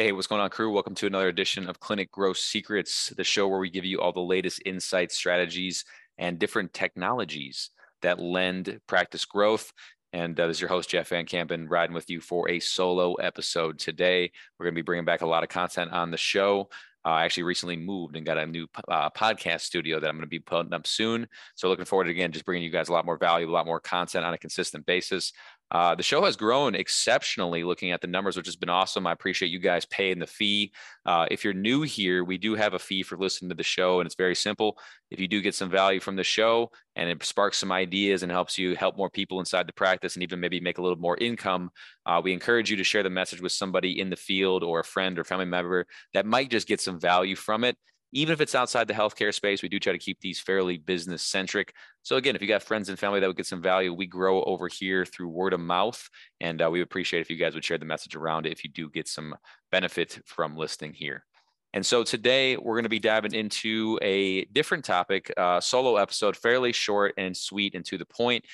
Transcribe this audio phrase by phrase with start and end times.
[0.00, 0.70] Hey, what's going on, crew?
[0.70, 4.12] Welcome to another edition of Clinic Growth Secrets, the show where we give you all
[4.12, 5.84] the latest insights, strategies,
[6.18, 7.70] and different technologies
[8.02, 9.72] that lend practice growth.
[10.12, 13.14] And uh, this is your host, Jeff Van Kampen, riding with you for a solo
[13.14, 14.30] episode today.
[14.56, 16.68] We're going to be bringing back a lot of content on the show.
[17.04, 20.22] Uh, I actually recently moved and got a new uh, podcast studio that I'm going
[20.22, 21.26] to be putting up soon.
[21.56, 23.66] So looking forward to again, just bringing you guys a lot more value, a lot
[23.66, 25.32] more content on a consistent basis.
[25.70, 29.06] Uh, the show has grown exceptionally looking at the numbers, which has been awesome.
[29.06, 30.72] I appreciate you guys paying the fee.
[31.04, 34.00] Uh, if you're new here, we do have a fee for listening to the show,
[34.00, 34.78] and it's very simple.
[35.10, 38.32] If you do get some value from the show and it sparks some ideas and
[38.32, 41.16] helps you help more people inside the practice and even maybe make a little more
[41.16, 41.70] income,
[42.06, 44.84] uh, we encourage you to share the message with somebody in the field or a
[44.84, 47.76] friend or family member that might just get some value from it
[48.12, 51.22] even if it's outside the healthcare space, we do try to keep these fairly business
[51.22, 51.74] centric.
[52.02, 54.42] So again, if you got friends and family that would get some value, we grow
[54.44, 56.08] over here through word of mouth,
[56.40, 58.70] and uh, we appreciate if you guys would share the message around it if you
[58.70, 59.34] do get some
[59.70, 61.24] benefit from listening here.
[61.74, 66.34] And so today we're going to be diving into a different topic, uh, solo episode,
[66.34, 68.46] fairly short and sweet and to the point.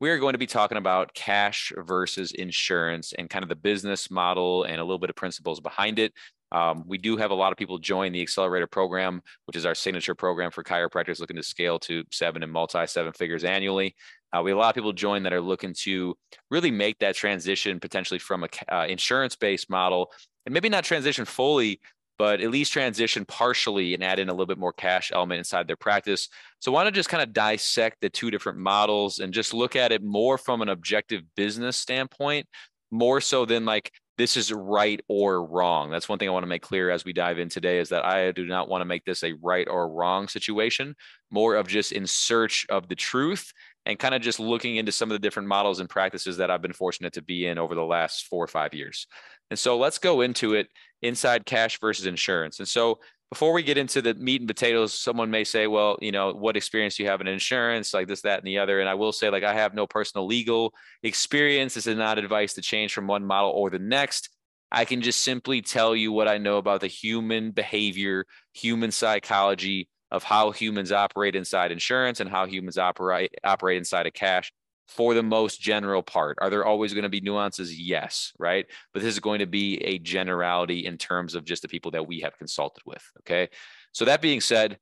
[0.00, 4.10] We are going to be talking about cash versus insurance and kind of the business
[4.10, 6.12] model and a little bit of principles behind it.
[6.52, 9.74] Um, we do have a lot of people join the accelerator program, which is our
[9.74, 13.94] signature program for chiropractors looking to scale to seven and multi seven figures annually.
[14.32, 16.14] Uh, we have a lot of people join that are looking to
[16.50, 20.10] really make that transition potentially from an uh, insurance based model
[20.46, 21.80] and maybe not transition fully,
[22.18, 25.66] but at least transition partially and add in a little bit more cash element inside
[25.66, 26.28] their practice.
[26.58, 29.76] So, I want to just kind of dissect the two different models and just look
[29.76, 32.46] at it more from an objective business standpoint,
[32.90, 35.90] more so than like this is right or wrong.
[35.90, 38.04] That's one thing I want to make clear as we dive in today is that
[38.04, 40.96] I do not want to make this a right or wrong situation,
[41.30, 43.52] more of just in search of the truth
[43.86, 46.60] and kind of just looking into some of the different models and practices that I've
[46.60, 49.06] been fortunate to be in over the last four or five years.
[49.50, 50.68] And so let's go into it
[51.00, 52.58] inside cash versus insurance.
[52.58, 52.98] And so
[53.30, 56.56] before we get into the meat and potatoes, someone may say, well, you know, what
[56.56, 58.80] experience do you have in insurance, like this, that, and the other?
[58.80, 61.74] And I will say, like, I have no personal legal experience.
[61.74, 64.30] This is not advice to change from one model or the next.
[64.72, 69.88] I can just simply tell you what I know about the human behavior, human psychology
[70.10, 74.52] of how humans operate inside insurance and how humans operate operate inside of cash
[74.88, 76.38] for the most general part.
[76.40, 77.78] Are there always going to be nuances?
[77.78, 78.66] Yes, right?
[78.92, 82.08] But this is going to be a generality in terms of just the people that
[82.08, 83.04] we have consulted with.
[83.20, 83.48] Okay.
[83.92, 84.78] So, that being said,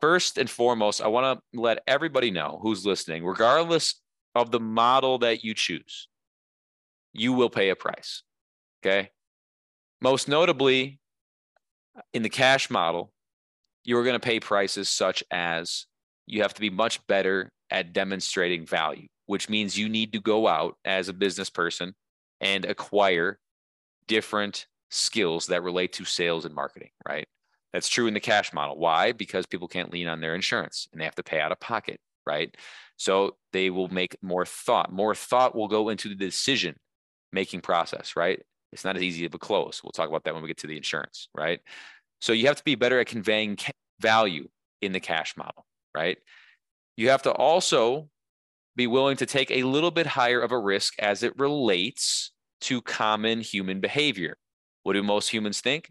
[0.00, 4.00] first and foremost, I want to let everybody know who's listening, regardless
[4.34, 6.08] of the model that you choose,
[7.12, 8.22] you will pay a price.
[8.84, 9.10] Okay.
[10.02, 11.00] Most notably,
[12.12, 13.12] in the cash model,
[13.84, 15.86] you're going to pay prices such as
[16.26, 20.48] you have to be much better at demonstrating value which means you need to go
[20.48, 21.94] out as a business person
[22.40, 23.38] and acquire
[24.08, 27.28] different skills that relate to sales and marketing, right?
[27.72, 28.76] That's true in the cash model.
[28.76, 29.12] Why?
[29.12, 32.00] Because people can't lean on their insurance and they have to pay out of pocket,
[32.26, 32.52] right?
[32.96, 34.92] So they will make more thought.
[34.92, 36.74] More thought will go into the decision
[37.32, 38.42] making process, right?
[38.72, 39.80] It's not as easy of a close.
[39.84, 41.60] We'll talk about that when we get to the insurance, right?
[42.20, 43.58] So you have to be better at conveying
[44.00, 44.48] value
[44.82, 45.64] in the cash model,
[45.94, 46.18] right?
[46.96, 48.08] You have to also
[48.76, 52.32] be willing to take a little bit higher of a risk as it relates
[52.62, 54.36] to common human behavior.
[54.82, 55.90] What do most humans think?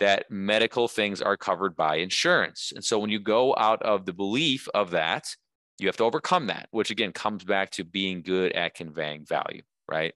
[0.00, 2.72] That medical things are covered by insurance.
[2.74, 5.34] And so when you go out of the belief of that,
[5.78, 9.62] you have to overcome that, which again comes back to being good at conveying value,
[9.88, 10.14] right?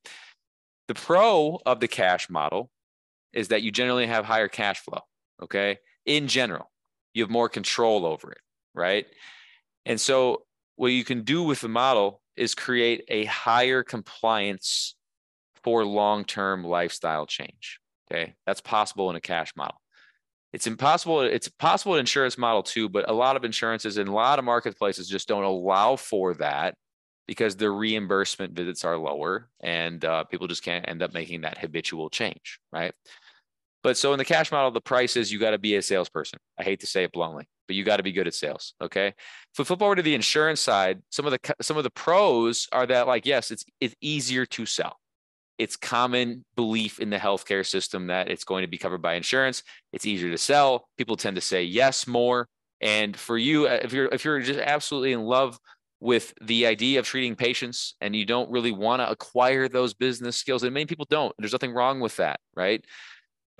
[0.88, 2.70] The pro of the cash model
[3.32, 5.00] is that you generally have higher cash flow,
[5.42, 5.78] okay?
[6.04, 6.70] In general,
[7.14, 8.40] you have more control over it,
[8.74, 9.06] right?
[9.86, 10.42] And so
[10.82, 14.96] what you can do with the model is create a higher compliance
[15.62, 17.78] for long-term lifestyle change.
[18.10, 19.80] Okay, that's possible in a cash model.
[20.52, 21.20] It's impossible.
[21.20, 24.44] It's possible in insurance model too, but a lot of insurances and a lot of
[24.44, 26.74] marketplaces just don't allow for that
[27.28, 31.58] because the reimbursement visits are lower and uh, people just can't end up making that
[31.58, 32.92] habitual change, right?
[33.82, 36.38] But so in the cash model, the price is you got to be a salesperson.
[36.58, 38.74] I hate to say it bluntly, but you got to be good at sales.
[38.80, 39.08] Okay.
[39.08, 42.68] If we flip over to the insurance side, some of the some of the pros
[42.72, 44.98] are that like yes, it's it's easier to sell.
[45.58, 49.62] It's common belief in the healthcare system that it's going to be covered by insurance.
[49.92, 50.88] It's easier to sell.
[50.96, 52.48] People tend to say yes more.
[52.80, 55.58] And for you, uh, if you're if you're just absolutely in love
[56.00, 60.36] with the idea of treating patients and you don't really want to acquire those business
[60.36, 61.32] skills, and many people don't.
[61.38, 62.84] There's nothing wrong with that, right?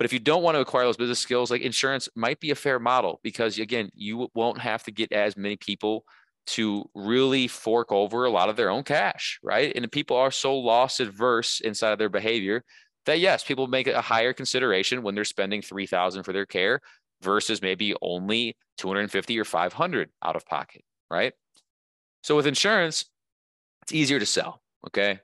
[0.03, 2.55] But if you don't want to acquire those business skills, like insurance might be a
[2.55, 6.03] fair model because again, you won't have to get as many people
[6.47, 9.71] to really fork over a lot of their own cash, right?
[9.73, 12.65] And people are so loss adverse inside of their behavior
[13.05, 16.81] that yes, people make a higher consideration when they're spending 3000 for their care
[17.21, 21.31] versus maybe only 250 or 500 out of pocket, right?
[22.23, 23.05] So with insurance,
[23.83, 25.21] it's easier to sell, okay?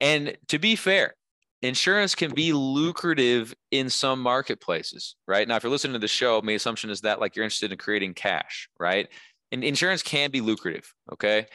[0.00, 1.16] And to be fair,
[1.62, 5.46] insurance can be lucrative in some marketplaces, right?
[5.46, 7.78] Now, if you're listening to the show, my assumption is that like you're interested in
[7.78, 9.08] creating cash, right?
[9.52, 11.46] And insurance can be lucrative, okay?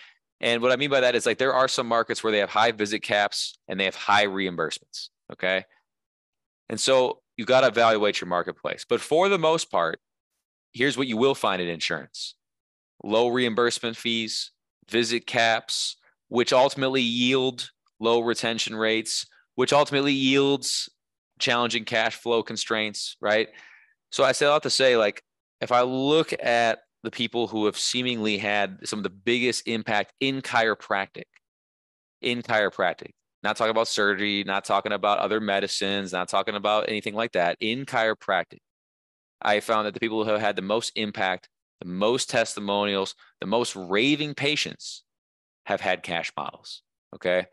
[0.41, 2.49] And what I mean by that is like there are some markets where they have
[2.49, 5.65] high visit caps and they have high reimbursements, okay?
[6.69, 8.85] And so you got to evaluate your marketplace.
[8.87, 9.99] But for the most part,
[10.73, 12.35] here's what you will find in insurance
[13.03, 14.51] low reimbursement fees,
[14.89, 15.97] visit caps,
[16.29, 17.69] which ultimately yield
[17.99, 19.25] low retention rates,
[19.55, 20.89] which ultimately yields
[21.39, 23.49] challenging cash flow constraints, right?
[24.11, 25.21] So I say a lot to say, like,
[25.61, 30.13] if I look at the people who have seemingly had some of the biggest impact
[30.19, 31.25] in chiropractic,
[32.21, 33.11] in chiropractic,
[33.43, 37.57] not talking about surgery, not talking about other medicines, not talking about anything like that,
[37.59, 38.59] in chiropractic,
[39.41, 41.49] I found that the people who have had the most impact,
[41.79, 45.03] the most testimonials, the most raving patients
[45.65, 46.81] have had cash models.
[47.13, 47.45] Okay.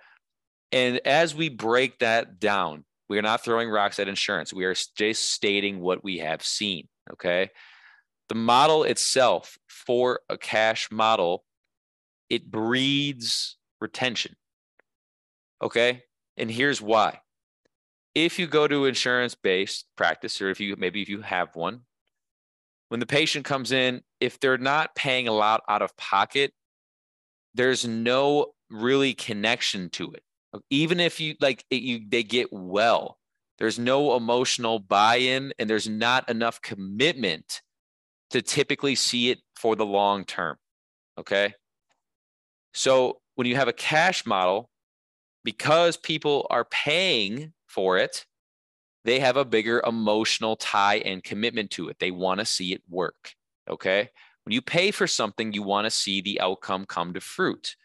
[0.72, 4.54] And as we break that down, we are not throwing rocks at insurance.
[4.54, 6.88] We are just stating what we have seen.
[7.12, 7.50] Okay.
[8.30, 11.44] The model itself for a cash model,
[12.30, 14.36] it breeds retention.
[15.60, 16.04] Okay.
[16.38, 17.20] And here's why.
[18.14, 21.80] If you go to insurance based practice, or if you maybe if you have one,
[22.88, 26.52] when the patient comes in, if they're not paying a lot out of pocket,
[27.54, 30.22] there's no really connection to it
[30.70, 33.18] even if you like it, you they get well
[33.58, 37.62] there's no emotional buy-in and there's not enough commitment
[38.30, 40.56] to typically see it for the long term
[41.18, 41.54] okay?
[42.74, 44.70] So when you have a cash model
[45.44, 48.26] because people are paying for it
[49.04, 51.96] they have a bigger emotional tie and commitment to it.
[51.98, 53.34] They want to see it work
[53.70, 54.10] okay?
[54.44, 57.76] When you pay for something you want to see the outcome come to fruit.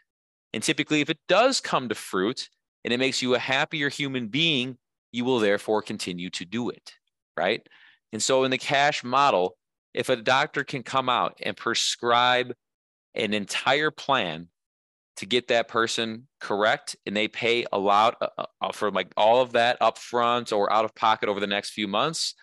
[0.53, 2.49] And typically if it does come to fruit
[2.87, 4.77] and it makes you a happier human being,
[5.11, 6.93] you will therefore continue to do it,
[7.35, 7.67] right?
[8.13, 9.57] And so in the cash model,
[9.93, 12.53] if a doctor can come out and prescribe
[13.13, 14.47] an entire plan
[15.17, 19.41] to get that person correct and they pay a lot uh, uh, for like all
[19.41, 22.35] of that upfront or out of pocket over the next few months,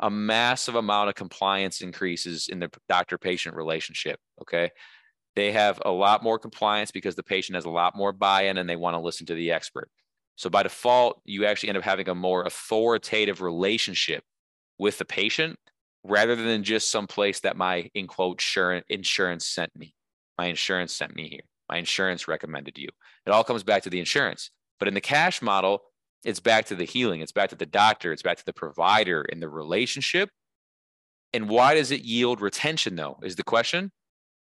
[0.00, 4.18] a massive amount of compliance increases in the doctor patient relationship.
[4.42, 4.70] Okay
[5.36, 8.68] they have a lot more compliance because the patient has a lot more buy-in and
[8.68, 9.90] they want to listen to the expert.
[10.36, 14.24] So by default, you actually end up having a more authoritative relationship
[14.78, 15.58] with the patient
[16.02, 18.42] rather than just some place that my in quote
[18.88, 19.94] insurance sent me.
[20.38, 21.40] My insurance sent me here.
[21.68, 22.88] My insurance recommended you.
[23.26, 24.50] It all comes back to the insurance.
[24.78, 25.82] But in the cash model,
[26.24, 27.20] it's back to the healing.
[27.20, 28.12] It's back to the doctor.
[28.12, 30.30] It's back to the provider in the relationship.
[31.32, 33.18] And why does it yield retention though?
[33.22, 33.92] Is the question.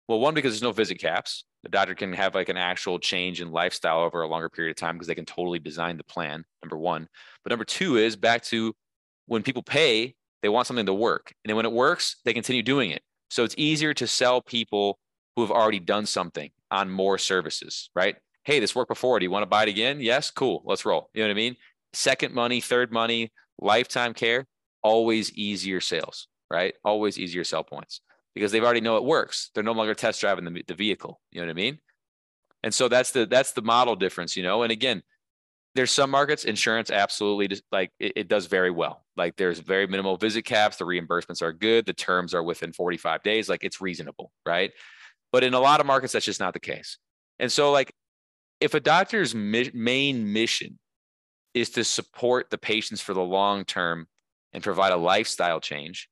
[0.07, 1.45] Well, one, because there's no visit caps.
[1.63, 4.77] The doctor can have like an actual change in lifestyle over a longer period of
[4.77, 7.07] time because they can totally design the plan, number one.
[7.43, 8.75] But number two is back to
[9.25, 10.13] when people pay,
[10.43, 11.33] they want something to work.
[11.43, 13.01] And then when it works, they continue doing it.
[13.31, 14.99] So it's easier to sell people
[15.35, 18.15] who have already done something on more services, right?
[18.43, 19.19] Hey, this worked before.
[19.19, 19.99] Do you want to buy it again?
[19.99, 20.61] Yes, cool.
[20.65, 21.09] Let's roll.
[21.15, 21.55] You know what I mean?
[21.93, 24.45] Second money, third money, lifetime care,
[24.83, 26.75] always easier sales, right?
[26.83, 28.01] Always easier sell points
[28.35, 29.49] because they've already know it works.
[29.55, 31.21] They're no longer test driving the, the vehicle.
[31.31, 31.79] You know what I mean?
[32.61, 34.63] And so that's the that's the model difference, you know.
[34.63, 35.01] And again,
[35.75, 39.05] there's some markets insurance absolutely just like it, it, does very well.
[39.17, 43.23] Like there's very minimal visit caps, the reimbursements are good, the terms are within 45
[43.23, 44.71] days, like it's reasonable, right?
[45.31, 46.97] But in a lot of markets, that's just not the case.
[47.39, 47.93] And so, like,
[48.61, 50.79] if a doctor's mi- main mission
[51.53, 54.07] is to support the patients for the long term
[54.53, 56.09] and provide a lifestyle change,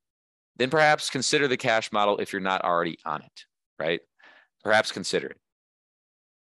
[0.57, 3.45] then perhaps consider the cash model if you're not already on it,
[3.79, 4.01] right?
[4.63, 5.37] Perhaps consider it.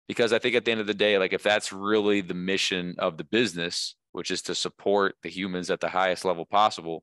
[0.08, 2.94] Because I think at the end of the day, like if that's really the mission
[2.98, 7.02] of the business, which is to support the humans at the highest level possible,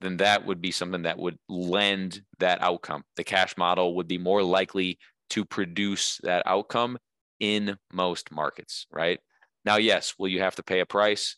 [0.00, 3.04] then that would be something that would lend that outcome.
[3.16, 4.98] The cash model would be more likely
[5.30, 6.98] to produce that outcome
[7.40, 9.18] in most markets, right?
[9.64, 11.36] Now, yes, will you have to pay a price?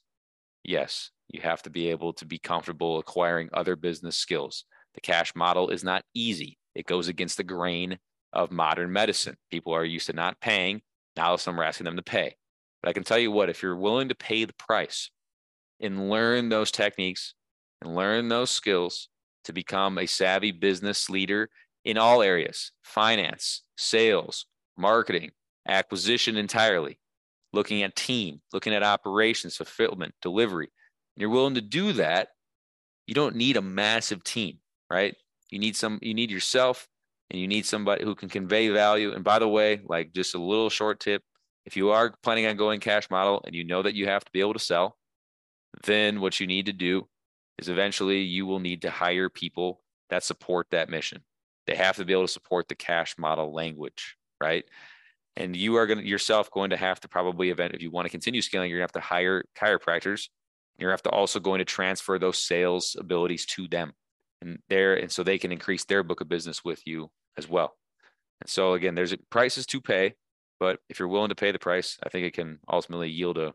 [0.65, 1.11] Yes.
[1.29, 4.65] You have to be able to be comfortable acquiring other business skills.
[4.95, 6.59] The cash model is not easy.
[6.75, 7.99] It goes against the grain
[8.33, 9.37] of modern medicine.
[9.51, 10.83] People are used to not paying.
[11.17, 12.37] Now some are asking them to pay.
[12.83, 15.11] But I can tell you what, if you're willing to pay the price
[15.81, 17.35] and learn those techniques
[17.83, 19.09] and learn those skills
[19.45, 21.49] to become a savvy business leader
[21.85, 25.31] in all areas finance, sales, marketing,
[25.67, 26.99] acquisition entirely,
[27.53, 30.69] looking at team, looking at operations, fulfillment, delivery,
[31.17, 32.29] you're willing to do that,
[33.07, 34.59] you don't need a massive team,
[34.91, 35.15] right?
[35.51, 36.89] You need some, you need yourself
[37.31, 39.13] and you need somebody who can convey value.
[39.13, 41.23] And by the way, like just a little short tip,
[41.65, 44.31] if you are planning on going cash model and you know that you have to
[44.33, 44.97] be able to sell,
[45.85, 47.09] then what you need to do
[47.59, 51.23] is eventually you will need to hire people that support that mission.
[51.67, 54.65] They have to be able to support the cash model language, right?
[55.37, 58.07] And you are going to yourself going to have to probably event if you want
[58.07, 60.29] to continue scaling, you're going to have to hire chiropractors.
[60.81, 63.93] To have to also going to transfer those sales abilities to them
[64.43, 67.75] and there and so they can increase their book of business with you as well.
[68.41, 70.15] And so again, there's prices to pay,
[70.61, 73.55] but if you're willing to pay the price, I think it can ultimately yield a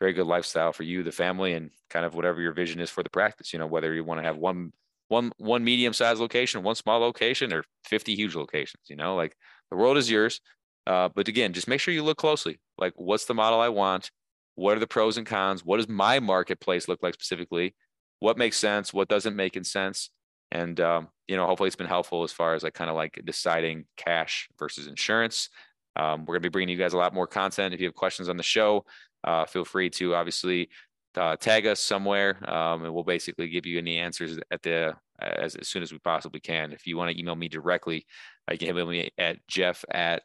[0.00, 3.02] very good lifestyle for you, the family, and kind of whatever your vision is for
[3.02, 3.52] the practice.
[3.52, 4.72] You know, whether you want to have one
[5.08, 8.84] one one medium sized location, one small location, or 50 huge locations.
[8.88, 9.36] You know, like
[9.70, 10.40] the world is yours.
[10.86, 12.60] Uh, but again, just make sure you look closely.
[12.76, 14.10] Like, what's the model I want?
[14.54, 15.64] What are the pros and cons?
[15.64, 17.74] What does my marketplace look like specifically?
[18.20, 18.92] What makes sense?
[18.92, 20.10] What doesn't make sense?
[20.52, 23.20] And um, you know, hopefully, it's been helpful as far as like kind of like
[23.24, 25.48] deciding cash versus insurance.
[25.96, 27.74] Um, we're gonna be bringing you guys a lot more content.
[27.74, 28.84] If you have questions on the show,
[29.24, 30.68] uh, feel free to obviously
[31.16, 35.54] uh, tag us somewhere, um, and we'll basically give you any answers at the as,
[35.56, 36.72] as soon as we possibly can.
[36.72, 38.06] If you want to email me directly,
[38.50, 40.22] you can email me at jeff at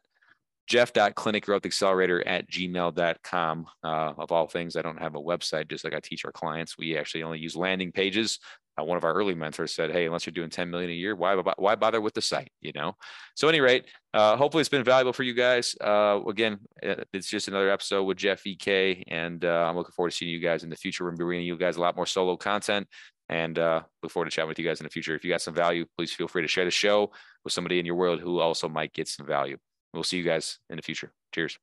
[0.69, 3.65] jeff.clinicgrowthaccelerator at gmail.com.
[3.83, 6.77] Uh, of all things, I don't have a website, just like I teach our clients.
[6.77, 8.39] We actually only use landing pages
[8.79, 11.15] uh, one of our early mentors said, "Hey, unless you're doing 10 million a year,
[11.15, 12.95] why why bother with the site?" You know.
[13.35, 15.75] So, at any rate, uh, hopefully it's been valuable for you guys.
[15.79, 20.11] Uh, again, uh, it's just another episode with Jeff EK, and uh, I'm looking forward
[20.11, 21.03] to seeing you guys in the future.
[21.03, 22.88] We're bringing you guys a lot more solo content,
[23.29, 25.15] and look forward to chatting with you guys in the future.
[25.15, 27.11] If you got some value, please feel free to share the show
[27.43, 29.57] with somebody in your world who also might get some value.
[29.93, 31.12] We'll see you guys in the future.
[31.34, 31.60] Cheers.